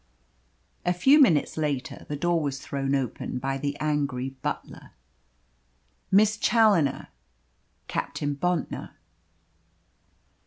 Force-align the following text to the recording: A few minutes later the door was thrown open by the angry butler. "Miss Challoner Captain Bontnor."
A 0.83 0.93
few 0.93 1.21
minutes 1.21 1.57
later 1.57 2.07
the 2.09 2.15
door 2.15 2.41
was 2.41 2.57
thrown 2.59 2.95
open 2.95 3.37
by 3.37 3.59
the 3.59 3.77
angry 3.79 4.31
butler. 4.41 4.93
"Miss 6.09 6.37
Challoner 6.37 7.09
Captain 7.87 8.33
Bontnor." 8.33 8.95